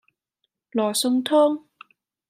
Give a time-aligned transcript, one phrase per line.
[0.71, 1.61] 羅宋湯